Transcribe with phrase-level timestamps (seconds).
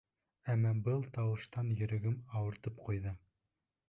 [0.51, 3.13] Әммә был тауыштан йөрәгем ауыртып ҡуйҙы.